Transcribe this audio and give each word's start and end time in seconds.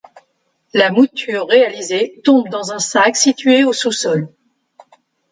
La 0.73 0.89
mouture 0.89 1.47
réalisée 1.47 2.19
tombe 2.23 2.49
dans 2.49 2.71
un 2.71 2.79
sac 2.79 3.15
situé 3.15 3.65
au 3.65 3.71
sous-sol. 3.71 4.29